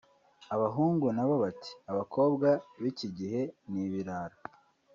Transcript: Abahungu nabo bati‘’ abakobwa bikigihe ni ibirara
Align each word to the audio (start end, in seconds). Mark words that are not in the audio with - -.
Abahungu 0.55 1.05
nabo 1.15 1.35
bati‘’ 1.43 1.71
abakobwa 1.91 2.47
bikigihe 2.81 3.41
ni 3.69 3.81
ibirara 3.85 4.37